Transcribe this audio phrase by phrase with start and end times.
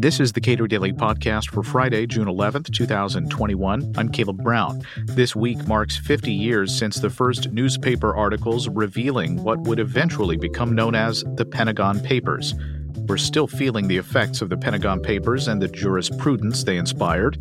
[0.00, 3.94] This is the Cato Daily Podcast for Friday, June 11th, 2021.
[3.96, 4.80] I'm Caleb Brown.
[5.06, 10.72] This week marks 50 years since the first newspaper articles revealing what would eventually become
[10.72, 12.54] known as the Pentagon Papers.
[13.08, 17.36] We're still feeling the effects of the Pentagon Papers and the jurisprudence they inspired.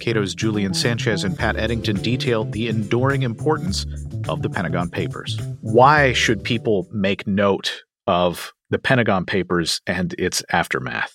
[0.00, 3.84] Cato's Julian Sanchez and Pat Eddington detailed the enduring importance
[4.26, 5.38] of the Pentagon Papers.
[5.60, 11.14] Why should people make note of the Pentagon Papers and its aftermath?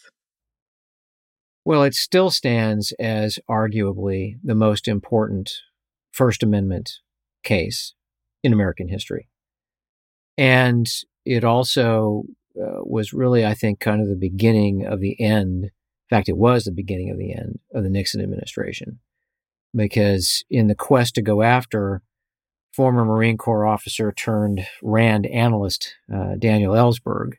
[1.66, 5.52] Well, it still stands as arguably the most important
[6.12, 7.00] First Amendment
[7.44, 7.94] case
[8.44, 9.28] in American history.
[10.38, 10.88] And
[11.26, 12.24] it also
[12.58, 15.66] uh, was really, I think, kind of the beginning of the end.
[15.66, 15.72] In
[16.10, 19.00] fact, it was the beginning of the end of the Nixon administration.
[19.76, 22.02] Because in the quest to go after
[22.76, 27.36] former Marine Corps officer turned RAND analyst uh, Daniel Ellsberg,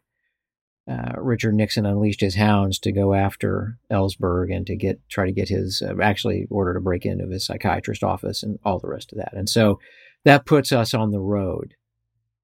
[0.91, 5.33] uh, Richard Nixon unleashed his hounds to go after Ellsberg and to get try to
[5.33, 9.13] get his uh, actually order to break into his psychiatrist office and all the rest
[9.13, 9.35] of that.
[9.35, 9.79] And so
[10.25, 11.75] that puts us on the road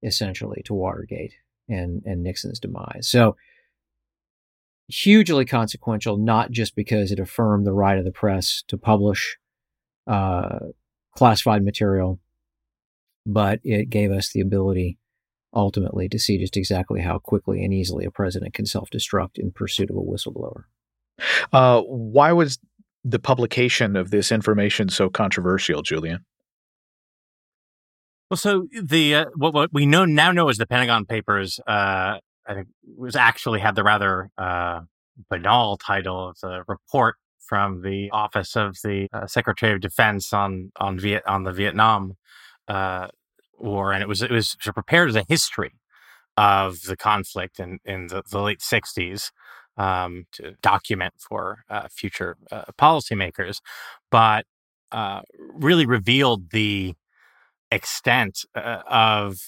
[0.03, 1.35] essentially to Watergate
[1.69, 3.09] and and Nixon's demise.
[3.09, 3.37] So
[4.89, 9.39] hugely consequential, not just because it affirmed the right of the press to publish
[10.07, 10.59] uh,
[11.17, 12.19] classified material,
[13.27, 14.99] but it gave us the ability
[15.55, 19.51] ultimately to see just exactly how quickly and easily a president can self destruct in
[19.51, 20.65] pursuit of a whistleblower.
[21.53, 22.59] Uh, why was
[23.05, 26.25] the publication of this information so controversial, Julian?
[28.31, 31.61] Well, so the uh, what, what we know now know is the Pentagon Papers.
[31.67, 34.81] Uh, I think was actually had the rather uh,
[35.31, 40.73] banal title of the report from the Office of the uh, Secretary of Defense on
[40.77, 42.15] on Viet on the Vietnam
[42.69, 43.09] uh,
[43.59, 45.73] War, and it was it was prepared as a history
[46.37, 49.31] of the conflict in in the, the late '60s
[49.77, 53.61] um, to document for uh, future uh, policymakers,
[54.11, 54.47] but
[54.91, 55.23] uh,
[55.55, 56.95] really revealed the
[57.71, 59.39] extent uh, of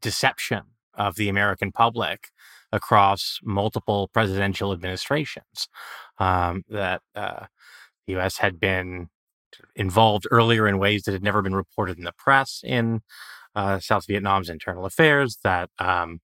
[0.00, 0.62] deception
[0.94, 2.28] of the American public
[2.72, 5.68] across multiple presidential administrations.
[6.18, 7.46] Um, that uh,
[8.06, 8.38] the U.S.
[8.38, 9.08] had been
[9.76, 13.02] involved earlier in ways that had never been reported in the press in
[13.54, 16.20] uh, South Vietnam's internal affairs, that um,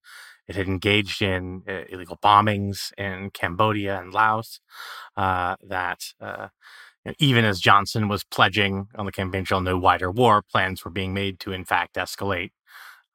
[0.48, 4.60] it had engaged in uh, illegal bombings in Cambodia and Laos,
[5.16, 6.48] uh, that uh,
[7.18, 11.14] even as Johnson was pledging on the campaign trail no wider war, plans were being
[11.14, 12.50] made to, in fact, escalate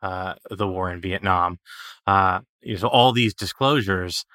[0.01, 1.59] uh, the war in Vietnam.
[2.07, 2.39] Uh,
[2.77, 4.25] so all these disclosures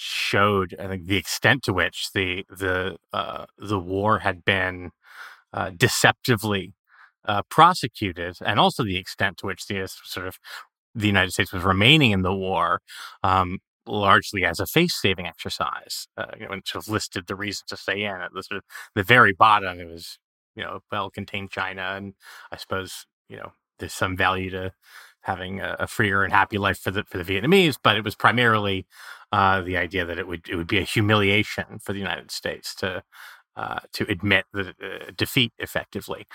[0.00, 4.90] showed, I think, the extent to which the the uh, the war had been
[5.52, 6.74] uh, deceptively
[7.26, 10.38] uh, prosecuted, and also the extent to which the sort of
[10.94, 12.80] the United States was remaining in the war,
[13.22, 16.08] um, largely as a face-saving exercise.
[16.16, 18.12] Uh, you know, and sort of listed the reasons to stay in.
[18.12, 20.18] At the sort of the very bottom, it was
[20.56, 22.14] you know well contained China, and
[22.52, 24.72] I suppose you know there's some value to
[25.22, 28.14] having a, a, freer and happy life for the for the Vietnamese, but it was
[28.14, 28.86] primarily
[29.32, 32.74] uh, the idea that it would it would be a humiliation for the United States
[32.76, 33.02] to
[33.56, 36.26] uh, to admit the uh, defeat effectively,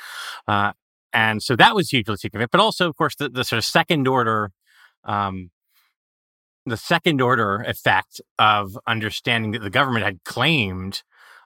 [0.47, 0.73] uh,
[1.13, 2.51] and so that was hugely significant.
[2.51, 4.51] But also, of course, the, the sort of second order.
[5.03, 5.51] Um,
[6.67, 11.03] the second order effect of understanding that the government had claimed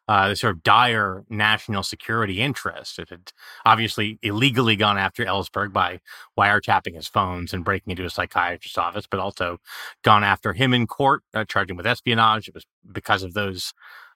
[0.10, 2.98] uh, the sort of dire national security interest.
[2.98, 3.32] It had
[3.64, 6.00] obviously illegally gone after Ellsberg by
[6.36, 9.60] wiretapping his phones and breaking into a psychiatrist's office, but also
[10.04, 12.48] gone after him in court, uh, charging with espionage.
[12.48, 13.72] It was because of those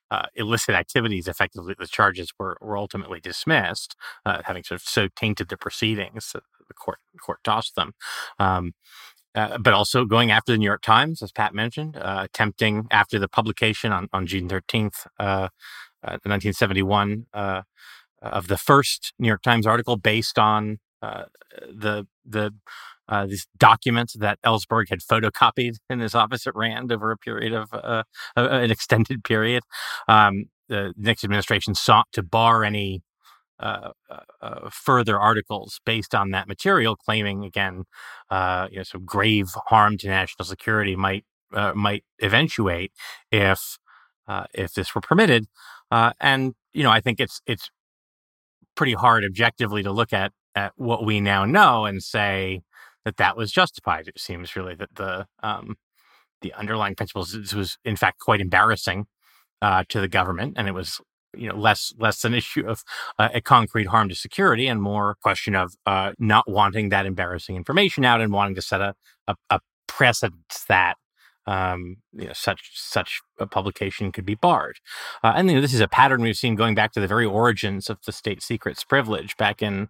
[0.09, 3.95] uh, illicit activities, effectively, the charges were, were ultimately dismissed,
[4.25, 7.93] uh, having sort of so tainted the proceedings that the court court tossed them.
[8.39, 8.73] Um,
[9.35, 13.17] uh, but also going after the New York Times, as Pat mentioned, uh, attempting after
[13.19, 15.49] the publication on, on June 13th, uh,
[16.01, 17.61] 1971, uh,
[18.21, 21.25] of the first New York Times article based on uh,
[21.69, 22.53] the the
[23.27, 27.69] these documents that Ellsberg had photocopied in his office at Rand over a period of
[28.35, 29.63] an extended period.
[30.07, 33.03] Um, the Nixon administration sought to bar any
[33.63, 33.91] uh,
[34.41, 37.83] uh, further articles based on that material, claiming again,
[38.29, 41.25] uh, you know, some grave harm to national security might
[41.75, 42.91] might eventuate
[43.31, 43.77] if
[44.53, 45.45] if this were permitted.
[45.91, 47.69] and you know, I think it's it's
[48.75, 52.61] pretty hard objectively to look at at what we now know and say
[53.05, 54.07] that that was justified.
[54.07, 55.75] It seems really that the um,
[56.41, 59.05] the underlying principles was in fact quite embarrassing
[59.61, 60.99] uh, to the government, and it was
[61.35, 62.83] you know less less an issue of
[63.19, 67.55] uh, a concrete harm to security and more question of uh, not wanting that embarrassing
[67.55, 68.95] information out and wanting to set a,
[69.27, 69.59] a, a
[70.67, 70.95] that
[71.45, 74.77] um, you know, such such a publication could be barred.
[75.23, 77.25] Uh, and you know, this is a pattern we've seen going back to the very
[77.25, 79.89] origins of the state secrets privilege back in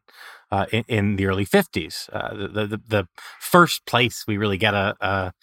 [0.52, 2.10] uh, in, in, the early fifties.
[2.12, 3.08] Uh, the, the, the
[3.40, 5.34] first place we really get a a,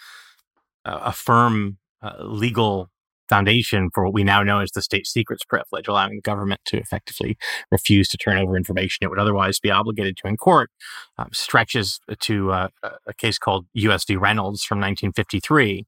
[0.85, 2.91] a firm uh, legal
[3.31, 6.77] foundation for what we now know as the state secrets privilege, allowing the government to
[6.77, 7.39] effectively
[7.71, 10.71] refuse to turn over information it would otherwise be obligated to in court,
[11.17, 12.69] um, stretches to uh,
[13.07, 14.05] a case called U.S.
[14.05, 14.17] v.
[14.17, 15.87] Reynolds from 1953,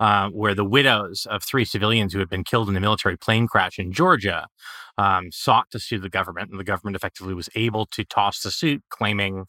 [0.00, 3.46] uh, where the widows of three civilians who had been killed in a military plane
[3.46, 4.48] crash in Georgia
[4.98, 8.50] um, sought to sue the government, and the government effectively was able to toss the
[8.50, 9.46] suit, claiming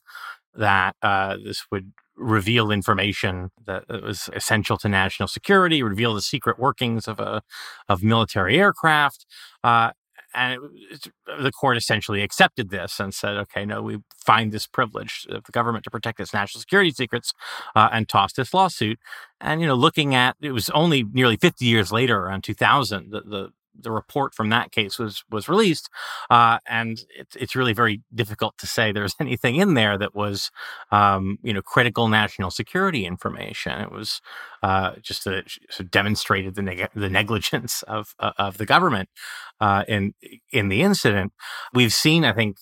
[0.54, 6.59] that uh, this would reveal information that was essential to national security, reveal the secret
[6.59, 7.41] workings of a
[7.89, 9.25] of military aircraft.
[9.63, 9.91] Uh,
[10.33, 10.59] and
[10.89, 11.07] it,
[11.41, 15.51] the court essentially accepted this and said, okay, no, we find this privilege of the
[15.51, 17.33] government to protect its national security secrets
[17.75, 19.00] uh, and tossed this lawsuit.
[19.41, 23.29] And, you know, looking at it was only nearly 50 years later, around 2000, that
[23.29, 25.89] the the report from that case was was released,
[26.29, 30.51] uh, and it's it's really very difficult to say there's anything in there that was,
[30.91, 33.79] um, you know, critical national security information.
[33.81, 34.21] It was
[34.63, 35.44] uh, just a,
[35.89, 39.09] demonstrated the neg- the negligence of uh, of the government
[39.59, 40.13] uh, in
[40.51, 41.33] in the incident.
[41.73, 42.57] We've seen, I think,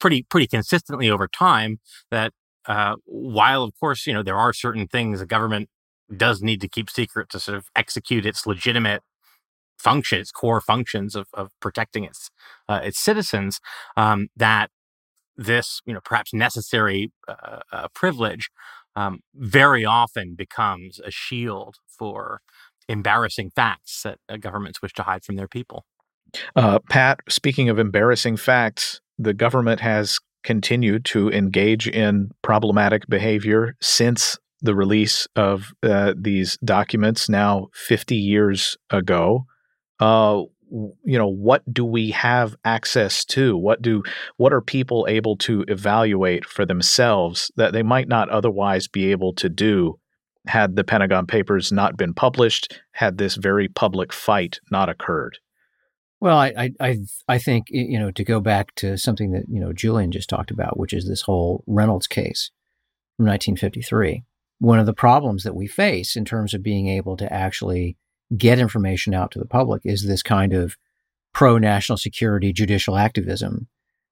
[0.00, 1.78] pretty pretty consistently over time
[2.10, 2.32] that
[2.66, 5.68] uh, while of course you know there are certain things the government
[6.16, 9.02] does need to keep secret to sort of execute its legitimate
[9.78, 12.30] function, its core functions of, of protecting its
[12.68, 13.60] uh, its citizens,
[13.96, 14.70] um, that
[15.36, 18.50] this you know perhaps necessary uh, uh, privilege
[18.96, 22.40] um, very often becomes a shield for
[22.88, 25.84] embarrassing facts that uh, governments wish to hide from their people.
[26.56, 33.76] Uh, Pat, speaking of embarrassing facts, the government has continued to engage in problematic behavior
[33.80, 39.44] since the release of uh, these documents now 50 years ago
[40.02, 40.42] uh,
[41.04, 43.56] you know what do we have access to?
[43.56, 44.02] What do
[44.36, 49.34] what are people able to evaluate for themselves that they might not otherwise be able
[49.34, 49.98] to do
[50.46, 55.38] had the pentagon papers not been published had this very public fight not occurred?
[56.20, 59.72] Well i i i think you know to go back to something that you know
[59.72, 62.52] julian just talked about which is this whole reynolds case
[63.16, 64.22] from 1953
[64.60, 67.96] one of the problems that we face in terms of being able to actually
[68.36, 70.76] get information out to the public is this kind of
[71.32, 73.68] pro national security judicial activism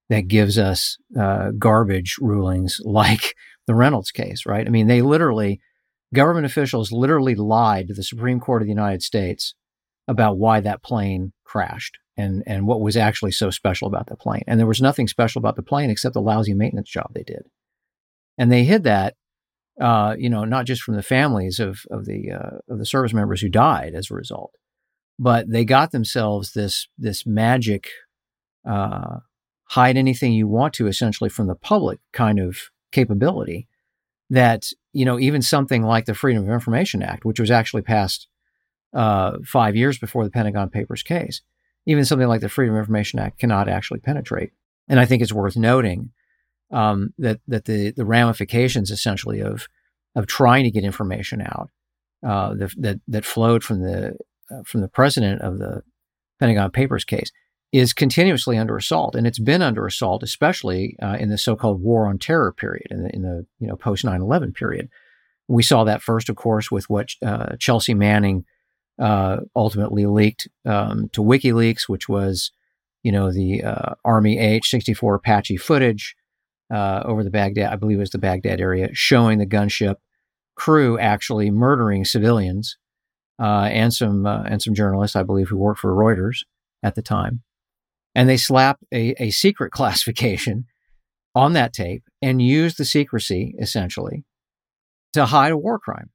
[0.09, 3.35] that gives us uh, garbage rulings like
[3.67, 4.67] the Reynolds case, right?
[4.67, 5.61] I mean, they literally,
[6.13, 9.55] government officials literally lied to the Supreme Court of the United States
[10.09, 14.43] about why that plane crashed and, and what was actually so special about the plane.
[14.47, 17.43] And there was nothing special about the plane except the lousy maintenance job they did.
[18.37, 19.15] And they hid that
[19.81, 23.15] uh, you know, not just from the families of of the uh, of the service
[23.15, 24.53] members who died as a result,
[25.19, 27.89] but they got themselves this this magic
[28.69, 29.21] uh,
[29.65, 33.69] hide anything you want to essentially from the public kind of capability
[34.29, 38.29] that you know even something like the Freedom of Information Act, which was actually passed
[38.93, 41.41] uh, five years before the Pentagon Papers case,
[41.87, 44.53] even something like the Freedom of Information Act cannot actually penetrate.
[44.89, 46.11] And I think it's worth noting
[46.71, 49.67] um, that that the the ramifications essentially of
[50.15, 51.71] of trying to get information out
[52.27, 54.17] uh, that, that that flowed from the
[54.51, 55.83] uh, from the president of the
[56.39, 57.31] Pentagon Papers case
[57.73, 62.09] is continuously under assault, and it's been under assault, especially uh, in the so-called War
[62.09, 64.89] on Terror period, in the, in the you know post 9/11 period.
[65.49, 68.45] We saw that first, of course, with what uh, Chelsea Manning
[69.01, 72.53] uh, ultimately leaked um, to WikiLeaks, which was
[73.03, 76.17] you know the uh, Army AH-64 Apache footage
[76.71, 79.97] uh, over the Baghdad, I believe it was the Baghdad area, showing the gunship
[80.55, 82.77] crew actually murdering civilians
[83.41, 86.45] uh, and some uh, and some journalists, I believe, who worked for Reuters
[86.83, 87.43] at the time.
[88.15, 90.67] And they slapped a, a secret classification
[91.35, 94.25] on that tape and used the secrecy essentially
[95.13, 96.11] to hide a war crime.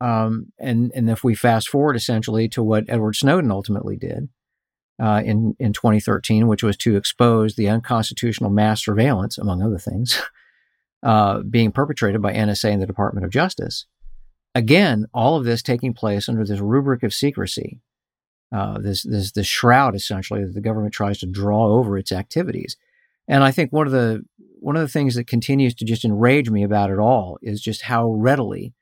[0.00, 4.28] Um, and and if we fast forward essentially to what Edward Snowden ultimately did,
[5.00, 10.20] uh, in in 2013, which was to expose the unconstitutional mass surveillance, among other things,
[11.02, 13.86] uh, being perpetrated by NSA and the Department of Justice.
[14.54, 17.80] Again, all of this taking place under this rubric of secrecy,
[18.52, 22.76] uh, this this this shroud essentially that the government tries to draw over its activities.
[23.26, 24.22] And I think one of the
[24.58, 27.82] one of the things that continues to just enrage me about it all is just
[27.82, 28.74] how readily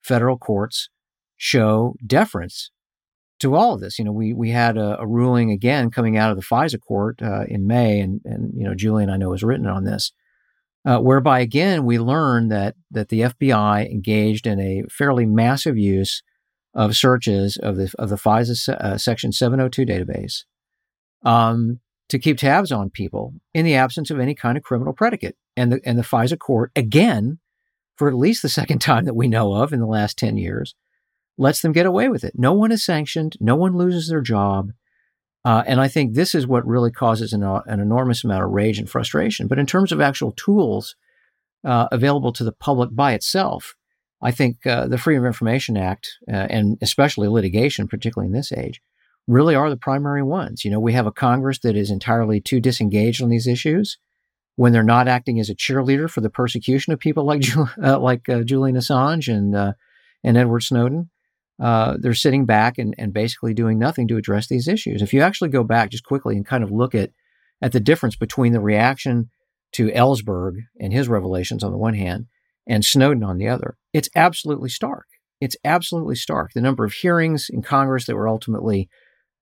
[0.00, 0.88] federal courts
[1.36, 2.70] show deference
[3.40, 3.98] to all of this.
[3.98, 7.20] You know, we we had a, a ruling again coming out of the FISA court
[7.22, 10.12] uh, in May, and and you know, Julian I know has written on this
[10.86, 16.22] uh, whereby again we learned that that the FBI engaged in a fairly massive use
[16.72, 20.44] of searches of the of the FISA uh, Section 702 database
[21.24, 25.36] um, to keep tabs on people in the absence of any kind of criminal predicate.
[25.56, 27.40] And the and the FISA court again,
[27.96, 30.76] for at least the second time that we know of in the last 10 years,
[31.38, 32.32] lets them get away with it.
[32.36, 33.36] No one is sanctioned.
[33.40, 34.72] No one loses their job.
[35.44, 38.50] Uh, and I think this is what really causes an, uh, an, enormous amount of
[38.50, 39.46] rage and frustration.
[39.46, 40.96] But in terms of actual tools
[41.64, 43.76] uh, available to the public by itself,
[44.20, 48.50] I think uh, the Freedom of Information Act, uh, and especially litigation, particularly in this
[48.50, 48.82] age,
[49.28, 50.64] really are the primary ones.
[50.64, 53.98] You know, we have a Congress that is entirely too disengaged on these issues
[54.56, 57.44] when they're not acting as a cheerleader for the persecution of people like
[57.82, 59.74] uh, like Julian Assange and
[60.24, 61.10] and Edward Snowden.
[61.58, 65.00] Uh, they're sitting back and, and basically doing nothing to address these issues.
[65.00, 67.10] If you actually go back just quickly and kind of look at
[67.62, 69.30] at the difference between the reaction
[69.72, 72.26] to Ellsberg and his revelations on the one hand
[72.66, 75.06] and Snowden on the other, it's absolutely stark.
[75.40, 76.52] It's absolutely stark.
[76.52, 78.88] The number of hearings in Congress that were ultimately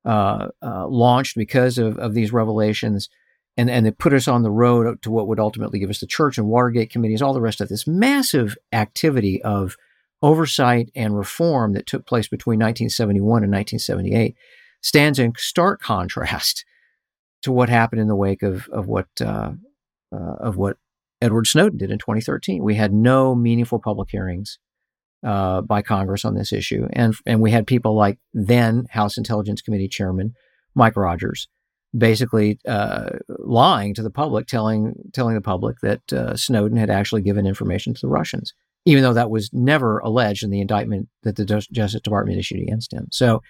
[0.04, 3.08] uh, uh, launched because of, of these revelations.
[3.56, 6.06] And, and it put us on the road to what would ultimately give us the
[6.06, 9.76] Church and Watergate committees, all the rest of this massive activity of
[10.22, 14.34] oversight and reform that took place between 1971 and 1978
[14.80, 16.64] stands in stark contrast
[17.42, 19.52] to what happened in the wake of, of what uh,
[20.12, 20.76] uh, of what
[21.20, 22.62] Edward Snowden did in 2013.
[22.62, 24.58] We had no meaningful public hearings
[25.24, 26.86] uh, by Congress on this issue.
[26.92, 30.34] And, and we had people like then House Intelligence Committee Chairman
[30.74, 31.48] Mike Rogers
[31.96, 37.22] basically uh, lying to the public, telling, telling the public that uh, Snowden had actually
[37.22, 38.52] given information to the Russians,
[38.84, 42.92] even though that was never alleged in the indictment that the Justice Department issued against
[42.92, 43.08] him.
[43.10, 43.42] So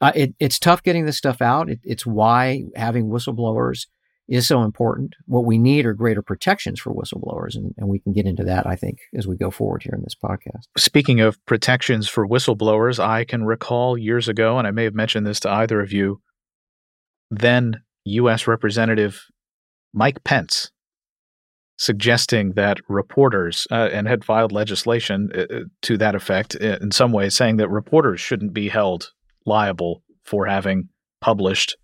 [0.00, 1.68] uh, it, it's tough getting this stuff out.
[1.68, 3.86] It, it's why having whistleblowers
[4.28, 5.14] is so important.
[5.26, 8.66] What we need are greater protections for whistleblowers, and, and we can get into that,
[8.66, 10.64] I think, as we go forward here in this podcast.
[10.76, 15.26] Speaking of protections for whistleblowers, I can recall years ago, and I may have mentioned
[15.26, 16.20] this to either of you,
[17.30, 18.46] then U.S.
[18.46, 19.24] Representative
[19.94, 20.70] Mike Pence
[21.76, 26.90] suggesting that reporters, uh, and had filed legislation uh, uh to that effect uh, in
[26.90, 29.12] some ways, saying that reporters shouldn't be held
[29.44, 30.88] liable for having
[31.20, 31.76] published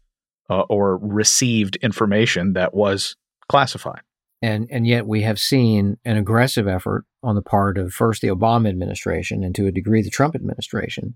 [0.51, 3.17] uh, or received information that was
[3.49, 4.01] classified.
[4.43, 8.29] And, and yet we have seen an aggressive effort on the part of first the
[8.29, 11.15] Obama administration and to a degree the Trump administration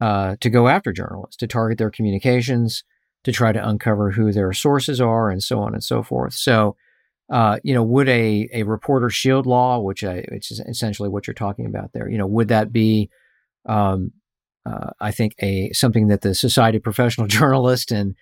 [0.00, 2.84] uh, to go after journalists, to target their communications,
[3.24, 6.34] to try to uncover who their sources are, and so on and so forth.
[6.34, 6.76] So,
[7.30, 11.26] uh, you know, would a, a reporter shield law, which, I, which is essentially what
[11.26, 13.10] you're talking about there, you know, would that be,
[13.66, 14.12] um,
[14.64, 18.14] uh, I think, a something that the Society of Professional Journalists and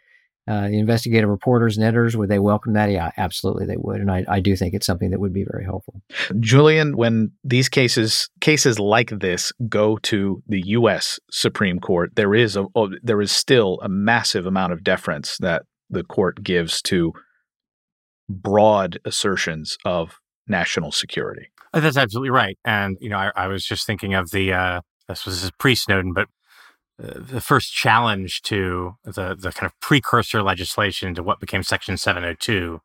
[0.48, 2.90] uh, the investigative reporters and editors, would they welcome that?
[2.90, 4.00] Yeah, absolutely they would.
[4.00, 6.02] And I, I do think it's something that would be very helpful.
[6.38, 11.18] Julian, when these cases cases like this go to the U.S.
[11.32, 15.62] Supreme Court, there is a oh, there is still a massive amount of deference that
[15.90, 17.12] the court gives to
[18.28, 21.48] broad assertions of national security.
[21.72, 22.58] Uh, that's absolutely right.
[22.64, 26.12] And you know, I, I was just thinking of the uh, this was pre Snowden,
[26.12, 26.28] but
[26.98, 32.80] the first challenge to the, the kind of precursor legislation to what became Section 702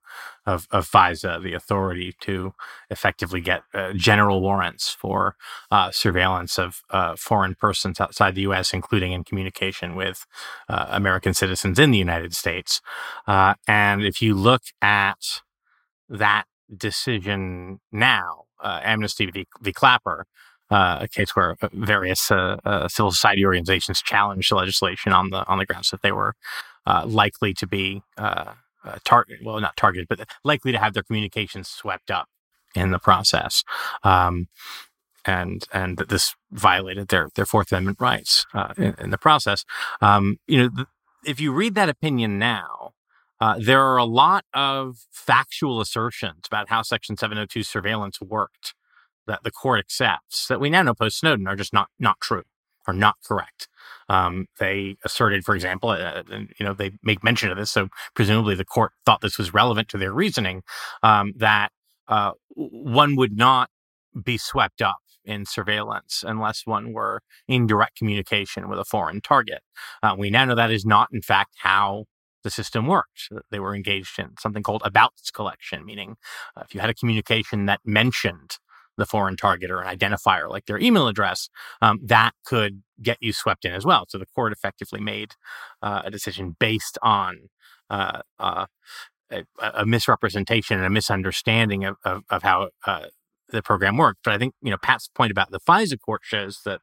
[0.46, 2.54] of, of FISA, the authority to
[2.90, 5.36] effectively get uh, general warrants for
[5.70, 10.26] uh, surveillance of uh, foreign persons outside the U.S., including in communication with
[10.70, 12.82] uh, American citizens in the United States.
[13.28, 15.42] Uh, and if you look at
[16.10, 16.46] that
[16.76, 19.48] decision now, uh, Amnesty v.
[19.62, 19.74] v.
[19.74, 20.26] Clapper,
[20.70, 25.58] uh, a case where various uh, uh, civil society organizations challenged legislation on the on
[25.58, 26.34] the grounds that they were
[27.06, 28.02] likely to be
[28.84, 32.28] uh, targeted, well, not targeted, but likely to have their communications swept up
[32.76, 33.64] in the process,
[34.04, 34.48] um,
[35.26, 38.46] and and that this violated their their Fourth Amendment rights
[38.78, 39.66] in, in, the process.
[40.02, 40.88] Um, you know, th-
[41.26, 42.94] if you read that opinion now.
[43.58, 48.76] there are a lot of factual assertions about how Section 702 surveillance worked
[49.28, 52.44] that the court accepts that we now know post Snowden are just not not true
[52.88, 53.68] are not correct.
[54.10, 58.56] Um, they asserted, for example, uh, you know, they make mention of this, so presumably
[58.56, 60.64] the court thought this was relevant to their reasoning
[61.04, 61.70] um, that
[62.08, 63.70] uh, one would not
[64.24, 69.62] be swept up in surveillance unless one were in direct communication with a foreign target.
[70.02, 72.06] Uh, we now know that is not, in fact, how
[72.44, 73.30] the system worked.
[73.52, 76.16] They were engaged in something called abouts collection, meaning
[76.58, 78.58] uh, if you had a communication that mentioned
[79.02, 81.50] the foreign target or an identifier like their email address,
[81.82, 84.06] um, that could get you swept in as well.
[84.08, 85.34] So the court effectively made
[85.82, 87.50] uh, a decision based on
[87.90, 88.68] uh, uh,
[89.32, 93.08] a, a, misrepresentation and a misunderstanding of, of, of how uh,
[93.50, 94.20] the program worked.
[94.24, 96.82] But I think you know Pat's point about the FISA court shows that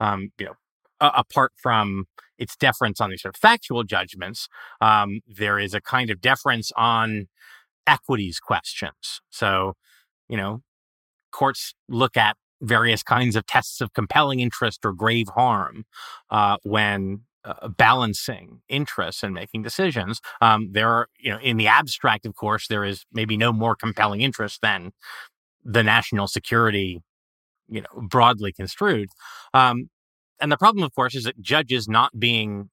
[0.00, 0.54] um, you know
[1.00, 4.48] apart from its deference on these sort of factual judgments,
[4.80, 7.28] um, there is a kind of deference on
[7.86, 9.20] equities questions.
[9.30, 9.74] So,
[10.28, 10.62] you know,
[11.30, 15.84] courts look at various kinds of tests of compelling interest or grave harm
[16.30, 20.20] uh, when uh, balancing interests and making decisions.
[20.40, 23.74] Um, there are, you know, in the abstract, of course, there is maybe no more
[23.74, 24.92] compelling interest than
[25.64, 27.00] the national security,
[27.68, 29.08] you know, broadly construed.
[29.54, 29.88] Um,
[30.40, 32.70] and the problem, of course, is that judges not being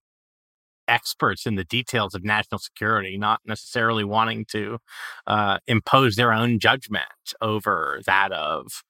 [0.88, 4.80] experts in the details of national security, not necessarily wanting to
[5.28, 7.06] uh, impose their own judgment
[7.42, 8.84] over that of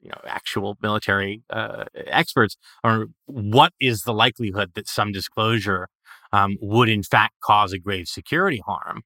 [0.00, 5.88] you know actual military uh, experts, or what is the likelihood that some disclosure
[6.32, 9.02] um, would in fact cause a grave security harm,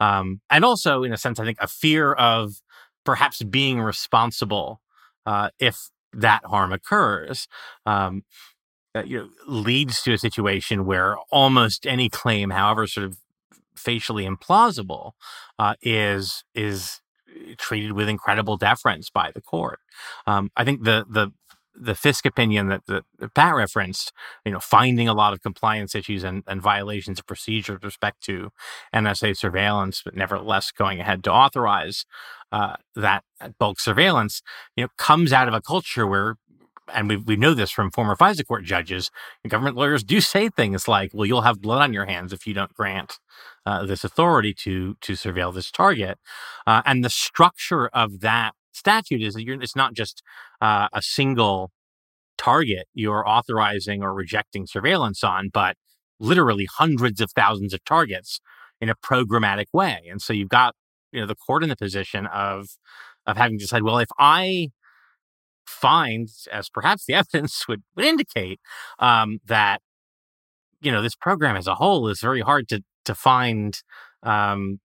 [0.00, 2.54] um, and also in a sense, I think a fear of
[3.04, 4.80] perhaps being responsible
[5.26, 7.48] uh, if that harm occurs.
[7.86, 8.22] Um,
[8.94, 13.18] uh, you know, leads to a situation where almost any claim, however sort of
[13.74, 15.12] facially implausible,
[15.58, 19.80] uh, is is eh, treated with incredible deference by the court.
[20.26, 21.32] Um, I think the the
[21.80, 23.04] the FISC opinion that, that,
[23.34, 24.12] Pat referenced,
[24.44, 28.20] you know, finding a lot of compliance issues and, and violations of procedure with respect
[28.24, 28.50] to
[28.94, 32.04] NSA surveillance, but nevertheless going ahead to authorize
[32.50, 33.22] uh, that
[33.58, 34.42] bulk surveillance,
[34.76, 36.36] you know, comes out of a culture where
[36.92, 39.10] and we we know this from former FISA court judges,
[39.44, 42.46] and government lawyers do say things like, "Well, you'll have blood on your hands if
[42.46, 43.18] you don't grant
[43.66, 46.18] uh, this authority to to surveil this target."
[46.66, 50.22] Uh, and the structure of that statute is that it's not just
[50.60, 51.70] uh, a single
[52.38, 55.76] target you're authorizing or rejecting surveillance on, but
[56.20, 58.40] literally hundreds of thousands of targets
[58.80, 60.02] in a programmatic way.
[60.10, 60.74] And so you've got
[61.12, 62.68] you know the court in the position of
[63.26, 64.70] of having to decide, well, if I
[65.68, 68.60] find, as perhaps the evidence would, would indicate,
[68.98, 69.80] um, that
[70.80, 73.82] you know this program as a whole is very hard to to find
[74.22, 74.80] um,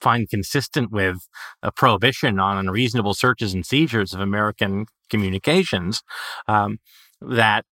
[0.00, 1.28] find consistent with
[1.62, 6.02] a prohibition on unreasonable searches and seizures of American communications.
[6.48, 6.78] Um,
[7.20, 7.64] that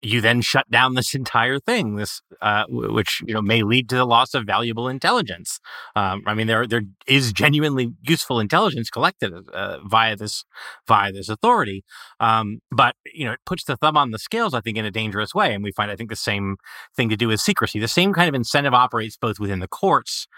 [0.00, 3.96] you then shut down this entire thing, this uh, which you know may lead to
[3.96, 5.58] the loss of valuable intelligence.
[5.96, 10.44] Um, I mean, there there is genuinely useful intelligence collected uh, via this
[10.86, 11.84] via this authority,
[12.20, 14.54] um, but you know it puts the thumb on the scales.
[14.54, 16.56] I think in a dangerous way, and we find I think the same
[16.96, 17.80] thing to do with secrecy.
[17.80, 20.28] The same kind of incentive operates both within the courts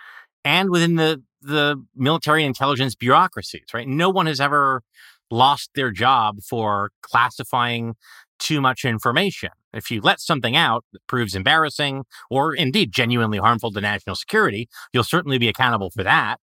[0.45, 3.67] and within the the military intelligence bureaucracies.
[3.75, 4.83] Right, no one has ever
[5.31, 7.95] lost their job for classifying
[8.41, 9.51] too much information.
[9.73, 14.69] If you let something out that proves embarrassing or indeed genuinely harmful to national security,
[14.93, 16.39] you'll certainly be accountable for that.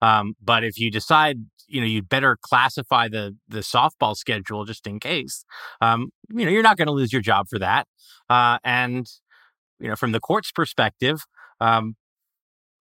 [0.00, 1.36] Um, but if you decide,
[1.68, 5.44] you know, you'd better classify the the softball schedule just in case,
[5.80, 7.86] um, you know, you're not going to lose your job for that.
[8.28, 9.06] Uh, and
[9.78, 11.20] you know, from the court's perspective,
[11.60, 11.94] um,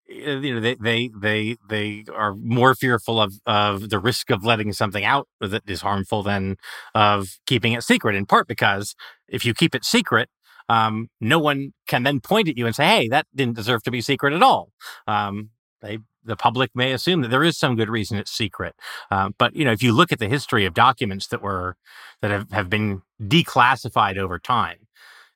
[0.07, 4.73] you know they they they they are more fearful of of the risk of letting
[4.73, 6.57] something out that is harmful than
[6.95, 8.95] of keeping it secret in part because
[9.27, 10.29] if you keep it secret
[10.69, 13.91] um, no one can then point at you and say hey that didn't deserve to
[13.91, 14.71] be secret at all.
[15.07, 15.49] Um,
[15.81, 18.75] they the public may assume that there is some good reason it's secret.
[19.11, 21.75] Um, but you know if you look at the history of documents that were
[22.21, 24.86] that have, have been declassified over time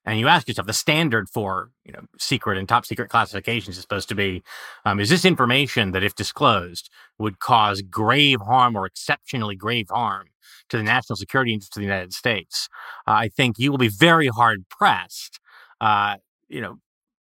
[0.05, 3.81] and you ask yourself the standard for you know secret and top secret classifications is
[3.81, 4.41] supposed to be
[4.85, 10.27] um, is this information that if disclosed would cause grave harm or exceptionally grave harm
[10.69, 12.67] to the national security interest of the united states?
[13.07, 15.39] Uh, i think you will be very hard pressed
[15.81, 16.17] uh,
[16.49, 16.77] you know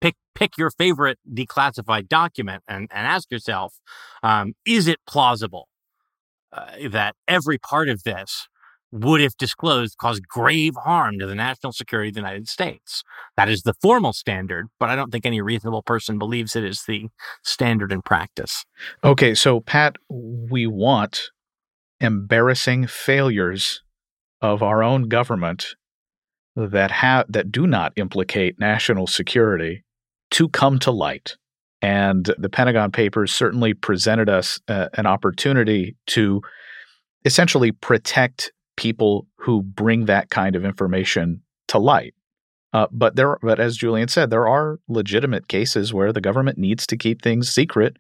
[0.02, 3.80] pick pick your favorite declassified document and, and ask yourself
[4.24, 5.68] um, is it plausible
[6.52, 8.48] uh, that every part of this
[8.92, 13.04] would, if disclosed, cause grave harm to the national security of the United States.
[13.36, 16.84] That is the formal standard, but I don't think any reasonable person believes it is
[16.88, 17.08] the
[17.44, 18.66] standard in practice.
[19.04, 21.30] Okay, so Pat, we want
[22.00, 23.82] embarrassing failures
[24.42, 25.76] of our own government
[26.56, 29.84] that have that do not implicate national security
[30.32, 31.36] to come to light.
[31.82, 36.42] And the Pentagon Papers certainly presented us uh, an opportunity to
[37.26, 42.14] essentially protect people who bring that kind of information to light.
[42.74, 46.86] Uh, but there, but as Julian said, there are legitimate cases where the government needs
[46.88, 47.96] to keep things secret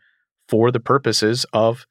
[0.49, 1.85] for the purposes of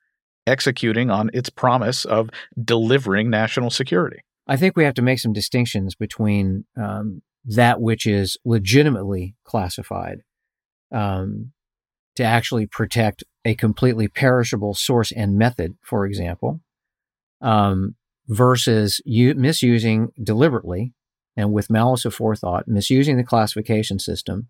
[0.46, 2.28] executing on its promise of
[2.62, 4.18] delivering national security.
[4.46, 10.18] I think we have to make some distinctions between um, that which is legitimately classified
[10.92, 11.52] um,
[12.16, 16.60] to actually protect a completely perishable source and method, for example,
[17.40, 17.96] um,
[18.28, 20.92] versus misusing deliberately
[21.37, 24.48] and with malice aforethought, misusing the classification system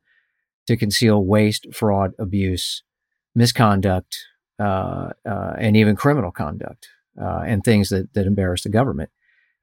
[0.66, 2.82] to conceal waste, fraud, abuse,
[3.34, 4.16] misconduct,
[4.58, 6.88] uh, uh, and even criminal conduct
[7.20, 9.10] uh, and things that, that embarrass the government.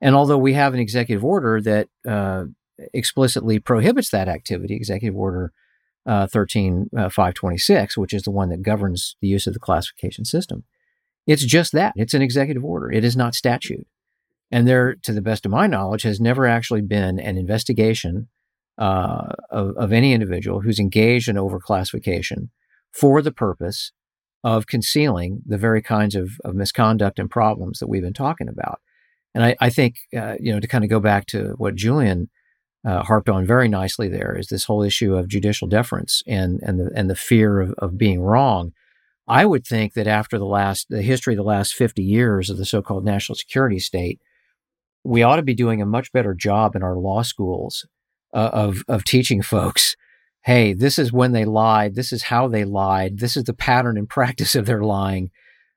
[0.02, 2.46] And although we have an executive order that uh,
[2.94, 5.54] explicitly prohibits that activity, Executive Order
[6.06, 10.64] uh, 13526, which is the one that governs the use of the classification system,
[11.28, 11.94] it's just that.
[11.96, 12.92] It's an executive order.
[12.92, 13.88] It is not statute.
[14.52, 18.28] And there, to the best of my knowledge, has never actually been an investigation
[18.78, 22.50] uh, of, of any individual who's engaged in overclassification
[22.92, 23.92] for the purpose
[24.44, 28.82] of concealing the very kinds of, of misconduct and problems that we've been talking about.
[29.34, 32.30] And I, I think, uh, you know, to kind of go back to what Julian
[32.84, 36.80] uh, harped on very nicely there is this whole issue of judicial deference and and
[36.80, 38.74] the and the fear of, of being wrong.
[39.28, 42.58] I would think that after the last the history of the last 50 years of
[42.58, 44.20] the so-called national security state,
[45.04, 47.86] we ought to be doing a much better job in our law schools
[48.34, 49.96] uh, of of teaching folks
[50.44, 51.96] hey, this is when they lied.
[51.96, 53.20] This is how they lied.
[53.20, 55.32] This is the pattern and practice of their lying.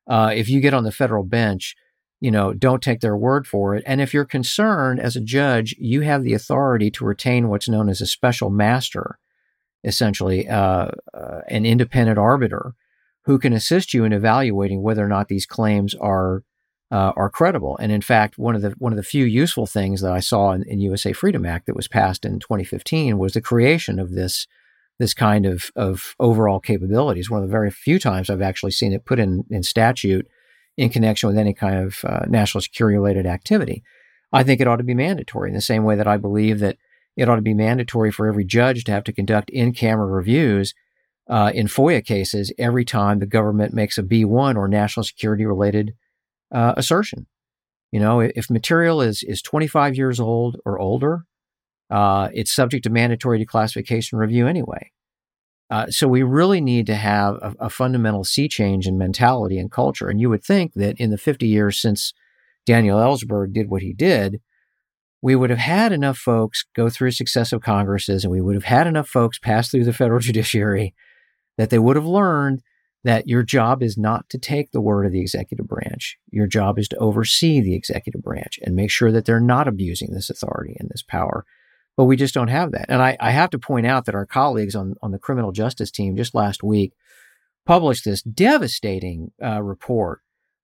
[0.08, 1.74] Uh, if you get on the federal bench,
[2.20, 3.82] you know, don't take their word for it.
[3.86, 7.88] And if you're concerned as a judge, you have the authority to retain what's known
[7.88, 9.18] as a special master,
[9.82, 12.74] essentially uh, uh, an independent arbiter
[13.24, 16.42] who can assist you in evaluating whether or not these claims are
[16.94, 17.76] uh, are credible.
[17.78, 20.52] And in fact, one of the one of the few useful things that I saw
[20.52, 24.46] in, in, USA Freedom Act that was passed in 2015 was the creation of this
[25.00, 27.28] this kind of of overall capabilities.
[27.28, 30.28] One of the very few times I've actually seen it put in in statute
[30.76, 33.82] in connection with any kind of uh, national security related activity.
[34.32, 36.76] I think it ought to be mandatory in the same way that I believe that
[37.16, 40.74] it ought to be mandatory for every judge to have to conduct in camera reviews
[41.28, 45.94] uh, in FOIA cases every time the government makes a B1 or national security related
[46.54, 47.26] uh, assertion.
[47.92, 51.24] You know, if material is is 25 years old or older,
[51.90, 54.90] uh, it's subject to mandatory declassification review anyway.
[55.70, 59.72] Uh, so we really need to have a, a, fundamental sea change in mentality and
[59.72, 60.08] culture.
[60.08, 62.12] And you would think that in the 50 years since
[62.66, 64.40] Daniel Ellsberg did what he did,
[65.22, 68.86] we would have had enough folks go through successive Congresses and we would have had
[68.86, 70.94] enough folks pass through the federal judiciary
[71.56, 72.62] that they would have learned
[73.04, 76.18] that your job is not to take the word of the executive branch.
[76.30, 80.12] Your job is to oversee the executive branch and make sure that they're not abusing
[80.12, 81.44] this authority and this power.
[81.96, 82.86] But we just don't have that.
[82.88, 85.90] And I, I have to point out that our colleagues on, on the criminal justice
[85.90, 86.92] team just last week
[87.66, 90.20] published this devastating uh, report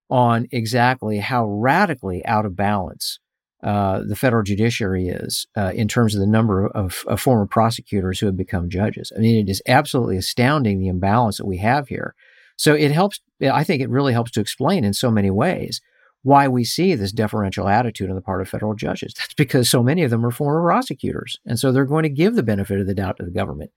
[0.09, 3.20] on exactly how radically out of balance
[3.62, 8.18] uh, the federal judiciary is uh, in terms of the number of, of, former prosecutors
[8.18, 9.12] who have become judges.
[9.14, 12.14] I mean, it is absolutely astounding the imbalance that we have here.
[12.61, 15.81] So it helps, I think it really helps to explain in so many ways
[16.25, 19.14] why we see this deferential attitude on the part of federal judges.
[19.16, 21.38] That's because so many of them are former prosecutors.
[21.46, 23.70] And so they're going to give the benefit of the doubt to the government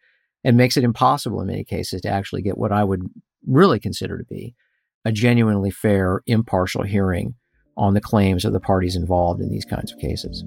[0.43, 3.10] and makes it impossible in many cases to actually get what I would
[3.48, 4.54] really consider to be
[5.06, 7.36] a genuinely fair, impartial hearing
[7.78, 10.43] on the claims of the parties involved in these kinds of cases.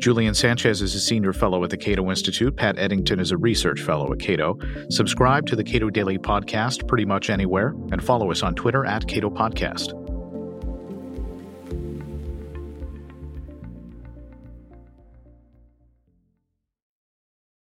[0.00, 2.56] Julian Sanchez is a senior fellow at the Cato Institute.
[2.56, 4.58] Pat Eddington is a research fellow at Cato.
[4.88, 9.06] Subscribe to the Cato Daily Podcast pretty much anywhere and follow us on Twitter at
[9.06, 10.09] Cato Podcast.